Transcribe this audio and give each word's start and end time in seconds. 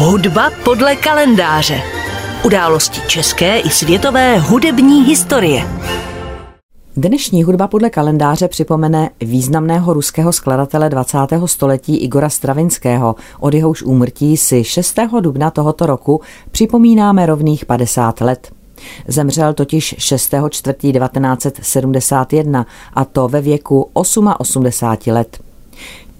Hudba 0.00 0.50
podle 0.64 0.96
kalendáře. 0.96 1.82
Události 2.44 3.00
české 3.08 3.58
i 3.58 3.70
světové 3.70 4.38
hudební 4.38 5.04
historie. 5.04 5.64
Dnešní 6.96 7.42
hudba 7.42 7.68
podle 7.68 7.90
kalendáře 7.90 8.48
připomene 8.48 9.10
významného 9.20 9.92
ruského 9.92 10.32
skladatele 10.32 10.90
20. 10.90 11.18
století 11.46 11.96
Igora 11.96 12.28
Stravinského. 12.28 13.16
Od 13.40 13.54
jehož 13.54 13.82
úmrtí 13.82 14.36
si 14.36 14.64
6. 14.64 14.98
dubna 15.20 15.50
tohoto 15.50 15.86
roku 15.86 16.20
připomínáme 16.50 17.26
rovných 17.26 17.64
50 17.64 18.20
let. 18.20 18.52
Zemřel 19.08 19.54
totiž 19.54 19.94
6. 19.98 20.34
4. 20.50 20.76
1971 20.92 22.66
a 22.94 23.04
to 23.04 23.28
ve 23.28 23.40
věku 23.40 23.90
88 23.92 24.64
let. 25.06 25.38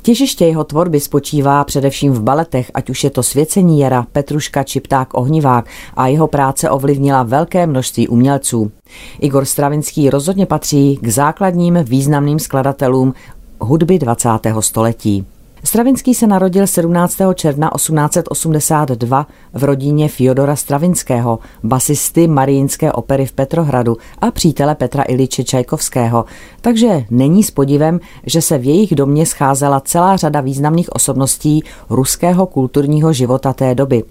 Těžiště 0.08 0.46
jeho 0.46 0.64
tvorby 0.64 1.00
spočívá 1.00 1.64
především 1.64 2.12
v 2.12 2.22
baletech, 2.22 2.70
ať 2.74 2.90
už 2.90 3.04
je 3.04 3.10
to 3.10 3.22
Svěcení 3.22 3.80
jara, 3.80 4.06
Petruška 4.12 4.62
či 4.62 4.80
Pták 4.80 5.14
ohnivák 5.14 5.66
a 5.96 6.06
jeho 6.06 6.26
práce 6.26 6.70
ovlivnila 6.70 7.22
velké 7.22 7.66
množství 7.66 8.08
umělců. 8.08 8.72
Igor 9.20 9.44
Stravinský 9.44 10.10
rozhodně 10.10 10.46
patří 10.46 10.98
k 11.02 11.08
základním 11.08 11.78
významným 11.82 12.38
skladatelům 12.38 13.14
hudby 13.60 13.98
20. 13.98 14.28
století. 14.60 15.26
Stravinský 15.64 16.14
se 16.14 16.26
narodil 16.26 16.66
17. 16.66 17.18
června 17.34 17.70
1882 17.76 19.26
v 19.52 19.64
rodině 19.64 20.08
Fyodora 20.08 20.56
Stravinského, 20.56 21.38
basisty 21.62 22.28
Mariínské 22.28 22.92
opery 22.92 23.26
v 23.26 23.32
Petrohradu 23.32 23.96
a 24.18 24.30
přítele 24.30 24.74
Petra 24.74 25.02
Iliče 25.02 25.44
Čajkovského, 25.44 26.24
takže 26.60 27.04
není 27.10 27.42
s 27.42 27.50
podivem, 27.50 28.00
že 28.26 28.42
se 28.42 28.58
v 28.58 28.64
jejich 28.64 28.94
domě 28.94 29.26
scházela 29.26 29.80
celá 29.80 30.16
řada 30.16 30.40
významných 30.40 30.92
osobností 30.92 31.64
ruského 31.90 32.46
kulturního 32.46 33.12
života 33.12 33.52
té 33.52 33.74
doby. 33.74 34.04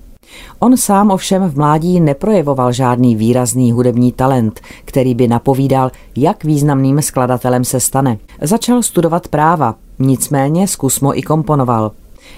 On 0.59 0.77
sám 0.77 1.11
ovšem 1.11 1.49
v 1.49 1.57
mládí 1.57 1.99
neprojevoval 1.99 2.71
žádný 2.71 3.15
výrazný 3.15 3.71
hudební 3.71 4.11
talent, 4.11 4.61
který 4.85 5.15
by 5.15 5.27
napovídal, 5.27 5.91
jak 6.15 6.43
významným 6.43 7.01
skladatelem 7.01 7.63
se 7.63 7.79
stane. 7.79 8.17
Začal 8.41 8.83
studovat 8.83 9.27
práva, 9.27 9.75
nicméně 9.99 10.67
zkusmo 10.67 11.17
i 11.17 11.21
komponoval. 11.21 11.91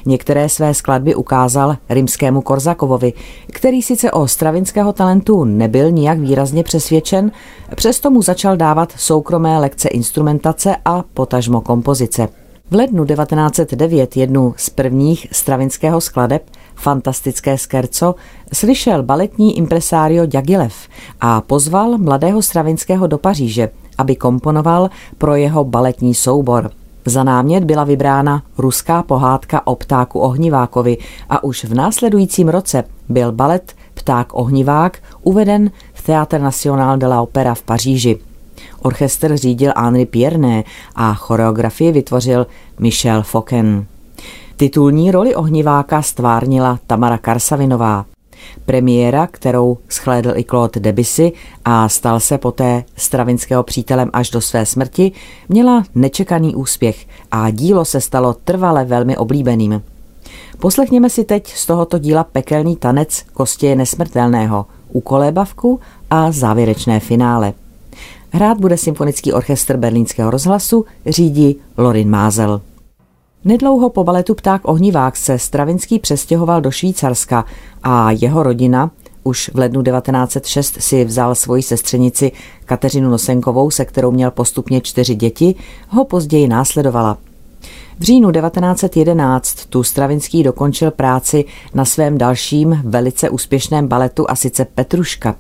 Některé 0.05 0.49
své 0.49 0.73
skladby 0.73 1.15
ukázal 1.15 1.75
rimskému 1.89 2.41
Korzakovovi, 2.41 3.13
který 3.47 3.81
sice 3.81 4.11
o 4.11 4.27
stravinského 4.27 4.93
talentu 4.93 5.43
nebyl 5.43 5.91
nijak 5.91 6.19
výrazně 6.19 6.63
přesvědčen, 6.63 7.31
přesto 7.75 8.11
mu 8.11 8.21
začal 8.21 8.57
dávat 8.57 8.93
soukromé 8.97 9.59
lekce 9.59 9.89
instrumentace 9.89 10.75
a 10.85 11.03
potažmo 11.13 11.61
kompozice. 11.61 12.27
V 12.71 12.75
lednu 12.75 13.05
1909 13.05 14.17
jednu 14.17 14.53
z 14.57 14.69
prvních 14.69 15.27
stravinského 15.31 16.01
skladeb, 16.01 16.49
fantastické 16.75 17.57
skerco, 17.57 18.15
slyšel 18.53 19.03
baletní 19.03 19.57
impresario 19.57 20.25
Diaghilev 20.25 20.87
a 21.21 21.41
pozval 21.41 21.97
mladého 21.97 22.41
stravinského 22.41 23.07
do 23.07 23.17
Paříže, 23.17 23.69
aby 23.97 24.15
komponoval 24.15 24.89
pro 25.17 25.35
jeho 25.35 25.63
baletní 25.63 26.13
soubor. 26.13 26.71
Za 27.09 27.23
námět 27.23 27.63
byla 27.63 27.83
vybrána 27.83 28.43
ruská 28.57 29.03
pohádka 29.03 29.67
o 29.67 29.75
ptáku 29.75 30.19
ohnivákovi 30.19 30.97
a 31.29 31.43
už 31.43 31.63
v 31.63 31.73
následujícím 31.73 32.49
roce 32.49 32.83
byl 33.09 33.31
balet 33.31 33.73
Pták 33.93 34.27
ohnivák 34.31 34.97
uveden 35.21 35.71
v 35.93 36.01
Théâtre 36.01 36.39
National 36.39 36.97
de 36.97 37.07
la 37.07 37.21
Opera 37.21 37.55
v 37.55 37.61
Paříži. 37.61 38.19
Orchestr 38.81 39.37
řídil 39.37 39.71
Henri 39.77 40.05
Pierné 40.05 40.63
a 40.95 41.13
choreografii 41.13 41.91
vytvořil 41.91 42.47
Michel 42.79 43.23
Foken. 43.23 43.85
Titulní 44.57 45.11
roli 45.11 45.35
ohniváka 45.35 46.01
stvárnila 46.01 46.79
Tamara 46.87 47.17
Karsavinová. 47.17 48.05
Premiéra, 48.65 49.27
kterou 49.27 49.77
schlédl 49.89 50.33
i 50.35 50.43
Claude 50.43 50.79
Debussy 50.79 51.31
a 51.65 51.89
stal 51.89 52.19
se 52.19 52.37
poté 52.37 52.83
stravinského 52.95 53.63
přítelem 53.63 54.09
až 54.13 54.29
do 54.29 54.41
své 54.41 54.65
smrti, 54.65 55.11
měla 55.49 55.83
nečekaný 55.95 56.55
úspěch 56.55 57.07
a 57.31 57.49
dílo 57.49 57.85
se 57.85 58.01
stalo 58.01 58.33
trvale 58.33 58.85
velmi 58.85 59.17
oblíbeným. 59.17 59.81
Poslechněme 60.59 61.09
si 61.09 61.23
teď 61.23 61.55
z 61.55 61.65
tohoto 61.65 61.99
díla 61.99 62.23
pekelný 62.23 62.75
tanec 62.75 63.25
Kostěje 63.33 63.75
nesmrtelného, 63.75 64.65
kolébavku 65.03 65.79
a 66.09 66.31
závěrečné 66.31 66.99
finále. 66.99 67.53
Hrát 68.31 68.57
bude 68.57 68.77
symfonický 68.77 69.33
orchestr 69.33 69.77
berlínského 69.77 70.31
rozhlasu, 70.31 70.85
řídí 71.05 71.55
Lorin 71.77 72.09
Mázel. 72.09 72.61
Nedlouho 73.45 73.89
po 73.89 74.03
baletu 74.03 74.35
Pták 74.35 74.67
ohnivák 74.67 75.17
se 75.17 75.39
Stravinský 75.39 75.99
přestěhoval 75.99 76.61
do 76.61 76.71
Švýcarska 76.71 77.45
a 77.83 78.11
jeho 78.11 78.43
rodina 78.43 78.91
už 79.23 79.51
v 79.53 79.57
lednu 79.57 79.83
1906 79.83 80.81
si 80.81 81.05
vzal 81.05 81.35
svoji 81.35 81.63
sestřenici 81.63 82.31
Kateřinu 82.65 83.09
Nosenkovou, 83.09 83.71
se 83.71 83.85
kterou 83.85 84.11
měl 84.11 84.31
postupně 84.31 84.81
čtyři 84.81 85.15
děti, 85.15 85.55
ho 85.89 86.05
později 86.05 86.47
následovala. 86.47 87.17
V 87.99 88.03
říjnu 88.03 88.31
1911 88.31 89.65
tu 89.65 89.83
Stravinský 89.83 90.43
dokončil 90.43 90.91
práci 90.91 91.45
na 91.73 91.85
svém 91.85 92.17
dalším 92.17 92.81
velice 92.85 93.29
úspěšném 93.29 93.87
baletu 93.87 94.25
a 94.29 94.35
sice 94.35 94.65
Petruška. 94.65 95.35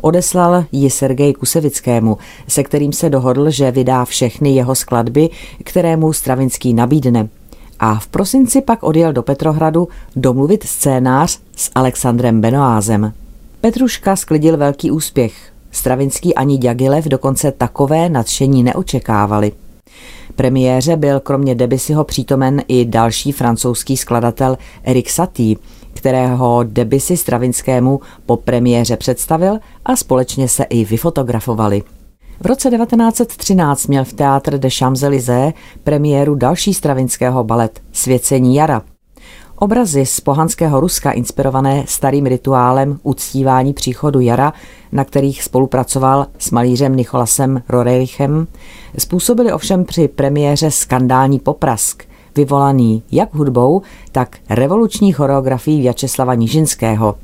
Odeslal 0.00 0.64
ji 0.72 0.90
Sergej 0.90 1.32
Kusevickému, 1.34 2.18
se 2.48 2.62
kterým 2.62 2.92
se 2.92 3.10
dohodl, 3.10 3.50
že 3.50 3.70
vydá 3.70 4.04
všechny 4.04 4.54
jeho 4.54 4.74
skladby, 4.74 5.30
které 5.64 5.96
mu 5.96 6.12
Stravinský 6.12 6.74
nabídne. 6.74 7.28
A 7.80 7.94
v 7.94 8.06
prosinci 8.06 8.62
pak 8.62 8.82
odjel 8.82 9.12
do 9.12 9.22
Petrohradu 9.22 9.88
domluvit 10.16 10.62
scénář 10.64 11.40
s 11.56 11.70
Alexandrem 11.74 12.40
Benoázem. 12.40 13.12
Petruška 13.60 14.16
sklidil 14.16 14.56
velký 14.56 14.90
úspěch. 14.90 15.52
Stravinský 15.70 16.34
ani 16.34 16.58
Diaghilev 16.58 17.04
dokonce 17.04 17.52
takové 17.52 18.08
nadšení 18.08 18.62
neočekávali. 18.62 19.52
Premiéře 20.36 20.96
byl 20.96 21.20
kromě 21.20 21.54
Debussyho 21.54 22.04
přítomen 22.04 22.62
i 22.68 22.84
další 22.84 23.32
francouzský 23.32 23.96
skladatel 23.96 24.58
Erik 24.84 25.10
Satie, 25.10 25.56
kterého 26.00 26.64
Debussy 26.64 27.16
Stravinskému 27.16 28.00
po 28.26 28.36
premiéře 28.36 28.96
představil 28.96 29.58
a 29.84 29.96
společně 29.96 30.48
se 30.48 30.64
i 30.64 30.84
vyfotografovali. 30.84 31.82
V 32.40 32.46
roce 32.46 32.70
1913 32.70 33.86
měl 33.86 34.04
v 34.04 34.12
Théâtre 34.12 34.58
de 34.58 34.68
Champs-Élysées 34.68 35.52
premiéru 35.84 36.34
další 36.34 36.74
stravinského 36.74 37.44
balet 37.44 37.80
Svěcení 37.92 38.54
jara. 38.54 38.82
Obrazy 39.56 40.06
z 40.06 40.20
pohanského 40.20 40.80
Ruska 40.80 41.10
inspirované 41.10 41.84
starým 41.88 42.26
rituálem 42.26 42.98
uctívání 43.02 43.72
příchodu 43.72 44.20
jara, 44.20 44.52
na 44.92 45.04
kterých 45.04 45.42
spolupracoval 45.42 46.26
s 46.38 46.50
malířem 46.50 46.96
Nicholasem 46.96 47.62
Rorerichem, 47.68 48.46
způsobili 48.98 49.52
ovšem 49.52 49.84
při 49.84 50.08
premiéře 50.08 50.70
skandální 50.70 51.38
poprask, 51.38 52.09
vyvolaný 52.36 53.02
jak 53.12 53.34
hudbou, 53.34 53.82
tak 54.12 54.36
revoluční 54.50 55.12
choreografií 55.12 55.80
Vyačeslava 55.80 56.34
Nižinského. 56.34 57.14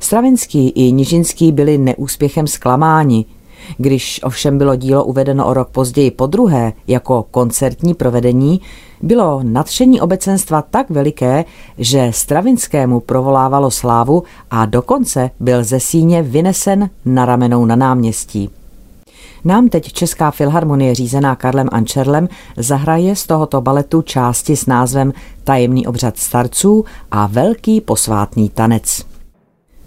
Stravinský 0.00 0.68
i 0.68 0.92
Nižinský 0.92 1.52
byli 1.52 1.78
neúspěchem 1.78 2.46
zklamáni, 2.46 3.24
když 3.78 4.20
ovšem 4.24 4.58
bylo 4.58 4.76
dílo 4.76 5.04
uvedeno 5.04 5.46
o 5.46 5.54
rok 5.54 5.68
později 5.68 6.10
po 6.10 6.26
druhé 6.26 6.72
jako 6.86 7.24
koncertní 7.30 7.94
provedení, 7.94 8.60
bylo 9.02 9.40
nadšení 9.42 10.00
obecenstva 10.00 10.62
tak 10.62 10.90
veliké, 10.90 11.44
že 11.78 12.10
Stravinskému 12.14 13.00
provolávalo 13.00 13.70
slávu 13.70 14.22
a 14.50 14.66
dokonce 14.66 15.30
byl 15.40 15.64
ze 15.64 15.80
síně 15.80 16.22
vynesen 16.22 16.90
na 17.04 17.24
ramenou 17.24 17.64
na 17.64 17.76
náměstí. 17.76 18.50
Nám 19.46 19.68
teď 19.68 19.92
Česká 19.92 20.30
filharmonie 20.30 20.94
řízená 20.94 21.36
Karlem 21.36 21.68
Ančerlem 21.72 22.28
zahraje 22.56 23.16
z 23.16 23.26
tohoto 23.26 23.60
baletu 23.60 24.02
části 24.02 24.56
s 24.56 24.66
názvem 24.66 25.12
Tajemný 25.44 25.86
obřad 25.86 26.18
starců 26.18 26.84
a 27.10 27.26
Velký 27.26 27.80
posvátný 27.80 28.50
tanec. 28.50 29.04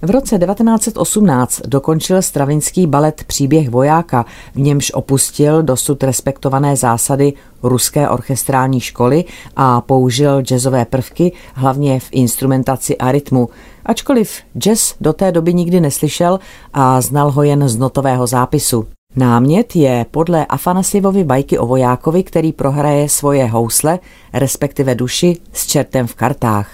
V 0.01 0.09
roce 0.09 0.39
1918 0.39 1.61
dokončil 1.67 2.21
stravinský 2.21 2.87
balet 2.87 3.23
Příběh 3.23 3.69
vojáka, 3.69 4.25
v 4.55 4.59
němž 4.59 4.91
opustil 4.91 5.63
dosud 5.63 6.03
respektované 6.03 6.75
zásady 6.75 7.33
ruské 7.63 8.09
orchestrální 8.09 8.79
školy 8.79 9.25
a 9.55 9.81
použil 9.81 10.41
jazzové 10.41 10.85
prvky, 10.85 11.31
hlavně 11.53 11.99
v 11.99 12.09
instrumentaci 12.11 12.97
a 12.97 13.11
rytmu, 13.11 13.49
ačkoliv 13.85 14.31
jazz 14.57 14.95
do 15.01 15.13
té 15.13 15.31
doby 15.31 15.53
nikdy 15.53 15.81
neslyšel 15.81 16.39
a 16.73 17.01
znal 17.01 17.31
ho 17.31 17.43
jen 17.43 17.69
z 17.69 17.77
notového 17.77 18.27
zápisu. 18.27 18.87
Námět 19.15 19.75
je 19.75 20.05
podle 20.11 20.45
Afanasivovy 20.45 21.23
bajky 21.23 21.57
o 21.57 21.67
vojákovi, 21.67 22.23
který 22.23 22.53
prohraje 22.53 23.09
svoje 23.09 23.45
housle, 23.45 23.99
respektive 24.33 24.95
duši, 24.95 25.37
s 25.53 25.67
čertem 25.67 26.07
v 26.07 26.15
kartách. 26.15 26.69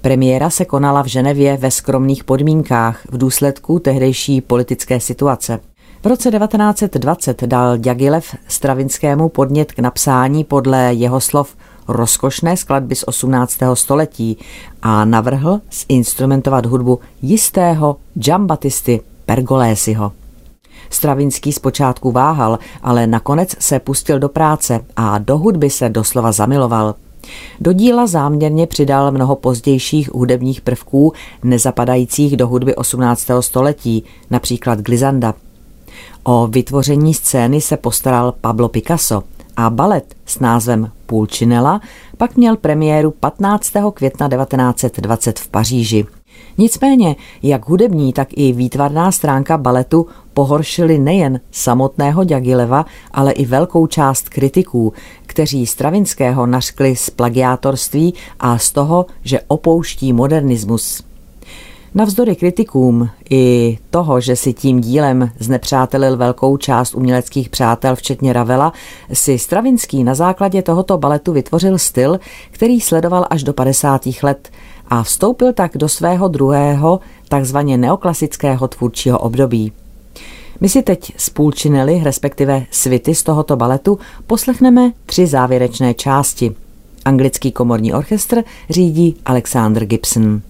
Premiéra 0.00 0.50
se 0.50 0.64
konala 0.64 1.02
v 1.02 1.06
Ženevě 1.06 1.56
ve 1.56 1.70
skromných 1.70 2.24
podmínkách 2.24 3.06
v 3.10 3.18
důsledku 3.18 3.78
tehdejší 3.78 4.40
politické 4.40 5.00
situace. 5.00 5.60
V 6.02 6.06
roce 6.06 6.30
1920 6.30 7.42
dal 7.42 7.78
Diaghilev 7.78 8.36
Stravinskému 8.48 9.28
podnět 9.28 9.72
k 9.72 9.78
napsání 9.78 10.44
podle 10.44 10.94
jeho 10.94 11.20
slov 11.20 11.56
rozkošné 11.88 12.56
skladby 12.56 12.94
z 12.94 13.04
18. 13.06 13.58
století 13.74 14.38
a 14.82 15.04
navrhl 15.04 15.60
zinstrumentovat 15.88 16.66
hudbu 16.66 16.98
jistého 17.22 17.96
Giambattisty 18.14 19.00
Pergolésiho. 19.26 20.12
Stravinský 20.90 21.52
zpočátku 21.52 22.12
váhal, 22.12 22.58
ale 22.82 23.06
nakonec 23.06 23.54
se 23.58 23.78
pustil 23.78 24.18
do 24.18 24.28
práce 24.28 24.80
a 24.96 25.18
do 25.18 25.38
hudby 25.38 25.70
se 25.70 25.88
doslova 25.88 26.32
zamiloval. 26.32 26.94
Do 27.60 27.72
díla 27.72 28.06
záměrně 28.06 28.66
přidal 28.66 29.10
mnoho 29.10 29.36
pozdějších 29.36 30.12
hudebních 30.12 30.60
prvků 30.60 31.12
nezapadajících 31.44 32.36
do 32.36 32.48
hudby 32.48 32.74
18. 32.74 33.26
století, 33.40 34.04
například 34.30 34.80
glizanda. 34.80 35.34
O 36.24 36.46
vytvoření 36.46 37.14
scény 37.14 37.60
se 37.60 37.76
postaral 37.76 38.34
Pablo 38.40 38.68
Picasso 38.68 39.22
a 39.56 39.70
balet 39.70 40.14
s 40.26 40.38
názvem 40.38 40.90
Pulcinella 41.06 41.80
pak 42.16 42.36
měl 42.36 42.56
premiéru 42.56 43.10
15. 43.10 43.72
května 43.94 44.28
1920 44.28 45.38
v 45.38 45.48
Paříži. 45.48 46.06
Nicméně, 46.58 47.16
jak 47.42 47.68
hudební, 47.68 48.12
tak 48.12 48.28
i 48.30 48.52
výtvarná 48.52 49.12
stránka 49.12 49.58
baletu 49.58 50.06
pohoršili 50.34 50.98
nejen 50.98 51.40
samotného 51.50 52.24
Dagileva, 52.24 52.86
ale 53.12 53.32
i 53.32 53.46
velkou 53.46 53.86
část 53.86 54.28
kritiků, 54.28 54.92
kteří 55.26 55.66
Stravinského 55.66 56.46
nařkli 56.46 56.96
z 56.96 57.10
plagiátorství 57.10 58.14
a 58.40 58.58
z 58.58 58.70
toho, 58.70 59.06
že 59.22 59.40
opouští 59.48 60.12
modernismus. 60.12 61.07
Navzdory 61.94 62.36
kritikům 62.36 63.08
i 63.30 63.78
toho, 63.90 64.20
že 64.20 64.36
si 64.36 64.52
tím 64.52 64.80
dílem 64.80 65.30
znepřátelil 65.38 66.16
velkou 66.16 66.56
část 66.56 66.94
uměleckých 66.94 67.48
přátel, 67.48 67.96
včetně 67.96 68.32
Ravela, 68.32 68.72
si 69.12 69.38
Stravinský 69.38 70.04
na 70.04 70.14
základě 70.14 70.62
tohoto 70.62 70.98
baletu 70.98 71.32
vytvořil 71.32 71.78
styl, 71.78 72.20
který 72.50 72.80
sledoval 72.80 73.26
až 73.30 73.42
do 73.42 73.52
50. 73.52 74.02
let 74.22 74.48
a 74.88 75.02
vstoupil 75.02 75.52
tak 75.52 75.76
do 75.76 75.88
svého 75.88 76.28
druhého, 76.28 77.00
takzvaně 77.28 77.76
neoklasického 77.76 78.68
tvůrčího 78.68 79.18
období. 79.18 79.72
My 80.60 80.68
si 80.68 80.82
teď 80.82 81.12
z 81.16 81.30
Pulcinelli, 81.30 82.00
respektive 82.04 82.66
svity 82.70 83.14
z 83.14 83.22
tohoto 83.22 83.56
baletu, 83.56 83.98
poslechneme 84.26 84.92
tři 85.06 85.26
závěrečné 85.26 85.94
části. 85.94 86.54
Anglický 87.04 87.52
komorní 87.52 87.94
orchestr 87.94 88.42
řídí 88.70 89.16
Alexander 89.24 89.84
Gibson. 89.84 90.40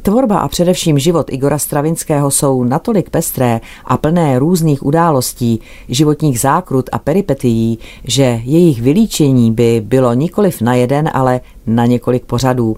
Tvorba 0.00 0.38
a 0.38 0.48
především 0.48 0.98
život 0.98 1.26
Igora 1.32 1.58
Stravinského 1.58 2.30
jsou 2.30 2.64
natolik 2.64 3.10
pestré 3.10 3.60
a 3.84 3.96
plné 3.96 4.38
různých 4.38 4.86
událostí, 4.86 5.60
životních 5.88 6.40
zákrut 6.40 6.90
a 6.92 6.98
peripetií, 6.98 7.78
že 8.04 8.40
jejich 8.44 8.82
vylíčení 8.82 9.52
by 9.52 9.82
bylo 9.84 10.14
nikoliv 10.14 10.60
na 10.60 10.74
jeden, 10.74 11.10
ale 11.14 11.40
na 11.66 11.86
několik 11.86 12.24
pořadů. 12.24 12.76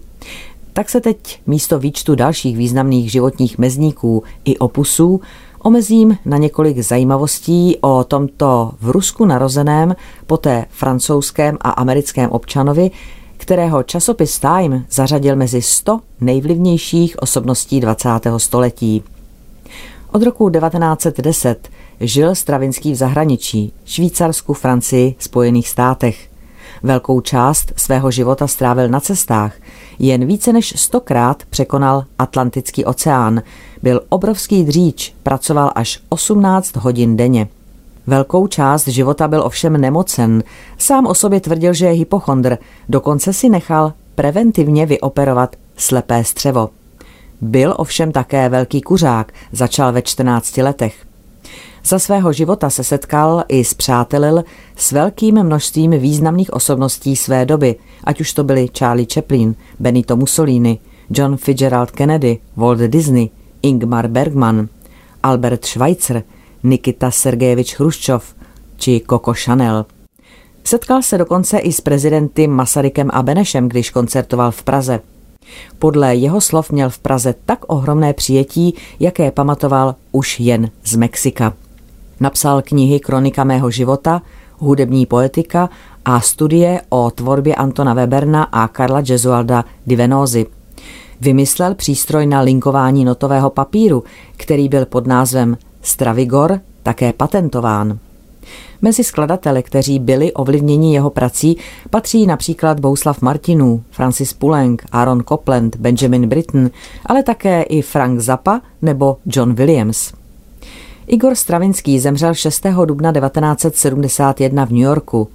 Tak 0.73 0.91
se 0.91 1.01
teď 1.01 1.41
místo 1.47 1.79
výčtu 1.79 2.15
dalších 2.15 2.57
významných 2.57 3.13
životních 3.13 3.59
mezníků 3.59 4.23
i 4.45 4.59
opusů 4.59 5.21
omezím 5.63 6.19
na 6.25 6.37
několik 6.37 6.79
zajímavostí 6.79 7.77
o 7.81 8.05
tomto 8.05 8.73
v 8.81 8.91
Rusku 8.91 9.25
narozeném, 9.25 9.97
poté 10.27 10.67
francouzském 10.71 11.59
a 11.61 11.71
americkém 11.71 12.31
občanovi, 12.31 12.91
kterého 13.45 13.83
časopis 13.83 14.39
Time 14.39 14.85
zařadil 14.91 15.37
mezi 15.37 15.63
100 15.63 16.01
nejvlivnějších 16.21 17.23
osobností 17.23 17.81
20. 17.81 18.09
století. 18.37 19.03
Od 20.13 20.23
roku 20.23 20.51
1910 20.51 21.69
žil 22.01 22.35
Stravinský 22.35 22.93
v 22.93 22.95
zahraničí, 22.95 23.73
Švýcarsku, 23.85 24.53
Francii, 24.53 25.15
Spojených 25.19 25.69
státech. 25.69 26.29
Velkou 26.83 27.21
část 27.21 27.73
svého 27.77 28.11
života 28.11 28.47
strávil 28.47 28.89
na 28.89 29.01
cestách, 29.01 29.53
jen 29.99 30.27
více 30.27 30.53
než 30.53 30.75
stokrát 30.77 31.43
překonal 31.51 32.05
Atlantický 32.19 32.85
oceán, 32.85 33.43
byl 33.83 34.01
obrovský 34.09 34.65
dříč, 34.65 35.15
pracoval 35.23 35.73
až 35.75 36.01
18 36.09 36.77
hodin 36.77 37.17
denně. 37.17 37.49
Velkou 38.07 38.47
část 38.47 38.89
života 38.89 39.29
byl 39.29 39.43
ovšem 39.43 39.81
nemocen. 39.81 40.43
Sám 40.79 41.07
o 41.07 41.15
sobě 41.15 41.41
tvrdil, 41.41 41.75
že 41.75 41.87
je 41.87 41.93
hypochondr, 41.93 42.59
dokonce 42.89 43.33
si 43.33 43.49
nechal 43.49 43.93
preventivně 44.15 44.87
vyoperovat 44.87 45.57
slepé 45.77 46.25
střevo. 46.25 46.71
Byl 47.41 47.75
ovšem 47.77 48.13
také 48.13 48.49
velký 48.49 48.81
kuřák, 48.81 49.33
začal 49.53 49.93
ve 49.93 50.03
14 50.03 50.57
letech. 50.57 50.95
Za 51.87 51.99
svého 51.99 52.33
života 52.33 52.71
se 52.71 52.85
setkal 52.85 53.45
i 53.49 53.65
zpřátelil 53.65 54.45
s 54.77 54.93
velkým 54.93 55.43
množstvím 55.43 55.91
významných 55.91 56.53
osobností 56.53 57.17
své 57.17 57.47
doby, 57.47 57.77
ať 58.05 58.21
už 58.21 58.33
to 58.33 58.45
byli 58.45 58.69
Charlie 58.79 59.07
Chaplin, 59.15 59.55
Benito 59.81 60.17
Mussolini, 60.17 60.79
John 61.11 61.37
Fitzgerald 61.37 61.91
Kennedy, 61.91 62.39
Walt 62.57 62.79
Disney, 62.79 63.31
Ingmar 63.63 64.09
Bergman, 64.09 64.69
Albert 65.23 65.65
Schweitzer, 65.65 66.23
Nikita 66.65 67.11
Sergejevič 67.11 67.77
Chruščov 67.77 68.23
či 68.77 69.05
Coco 69.11 69.33
Chanel. 69.37 69.85
Setkal 70.65 71.03
se 71.03 71.19
dokonce 71.19 71.59
i 71.59 71.73
s 71.73 71.81
prezidenty 71.81 72.47
Masarykem 72.47 73.11
a 73.13 73.23
Benešem, 73.23 73.69
když 73.69 73.91
koncertoval 73.91 74.51
v 74.51 74.63
Praze. 74.63 75.01
Podle 75.79 76.15
jeho 76.15 76.41
slov 76.41 76.71
měl 76.71 76.91
v 76.91 76.99
Praze 76.99 77.35
tak 77.45 77.65
ohromné 77.67 78.13
přijetí, 78.13 78.75
jaké 79.01 79.31
pamatoval 79.31 79.95
už 80.13 80.41
jen 80.41 80.71
z 80.85 80.97
Mexika. 80.97 81.53
Napsal 82.21 82.63
knihy 82.63 83.01
Kronika 83.01 83.45
mého 83.45 83.71
života, 83.71 84.23
Hudební 84.59 85.07
poetika 85.07 85.71
a 86.05 86.21
studie 86.21 86.81
o 86.89 87.11
tvorbě 87.11 87.55
Antona 87.55 87.95
Weberna 87.95 88.43
a 88.43 88.69
Karla 88.69 89.01
Gesualda 89.01 89.65
Divenozy. 89.87 90.47
Vymyslel 91.21 91.75
přístroj 91.75 92.27
na 92.27 92.41
linkování 92.41 93.05
notového 93.05 93.51
papíru, 93.51 94.05
který 94.37 94.69
byl 94.69 94.87
pod 94.87 95.07
názvem 95.07 95.57
Stravigor 95.85 96.61
také 96.83 97.13
patentován. 97.13 97.99
Mezi 98.83 99.05
skladatele, 99.05 99.63
kteří 99.63 99.99
byli 99.99 100.33
ovlivněni 100.33 100.95
jeho 100.95 101.11
prací, 101.11 101.57
patří 101.91 102.27
například 102.27 102.81
Bouslav 102.81 103.23
Martinů, 103.23 103.83
Francis 103.91 104.33
Poulenc, 104.33 104.81
Aaron 104.93 105.23
Copland, 105.29 105.77
Benjamin 105.77 106.29
Britten, 106.29 106.71
ale 107.07 107.23
také 107.23 107.63
i 107.63 107.83
Frank 107.83 108.21
Zappa 108.21 108.61
nebo 108.83 109.17
John 109.27 109.55
Williams. 109.55 110.13
Igor 111.07 111.35
Stravinský 111.35 112.01
zemřel 112.01 112.35
6. 112.35 112.67
dubna 112.85 113.13
1971 113.13 114.67
v 114.67 114.71
New 114.71 114.83
Yorku. 114.83 115.29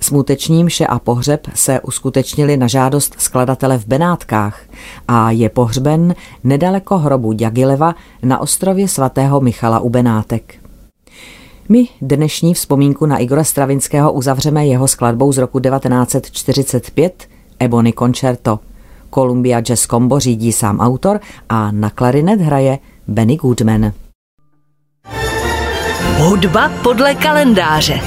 Smuteční 0.00 0.64
mše 0.64 0.86
a 0.86 0.98
pohřeb 0.98 1.40
se 1.54 1.80
uskutečnili 1.80 2.56
na 2.56 2.66
žádost 2.66 3.14
skladatele 3.18 3.78
v 3.78 3.86
Benátkách 3.86 4.60
a 5.08 5.30
je 5.30 5.48
pohřben 5.48 6.14
nedaleko 6.44 6.98
hrobu 6.98 7.32
Dagileva 7.32 7.94
na 8.22 8.38
ostrově 8.38 8.88
svatého 8.88 9.40
Michala 9.40 9.80
u 9.80 9.88
Benátek. 9.88 10.54
My 11.68 11.88
dnešní 12.00 12.54
vzpomínku 12.54 13.06
na 13.06 13.18
Igora 13.18 13.44
Stravinského 13.44 14.12
uzavřeme 14.12 14.66
jeho 14.66 14.88
skladbou 14.88 15.32
z 15.32 15.38
roku 15.38 15.60
1945 15.60 17.28
Ebony 17.58 17.92
Concerto. 17.92 18.58
Columbia 19.14 19.60
Jazz 19.60 19.86
Combo 19.86 20.20
řídí 20.20 20.52
sám 20.52 20.80
autor 20.80 21.20
a 21.48 21.70
na 21.70 21.90
klarinet 21.90 22.40
hraje 22.40 22.78
Benny 23.08 23.36
Goodman. 23.36 23.92
Hudba 26.18 26.70
podle 26.82 27.14
kalendáře. 27.14 28.00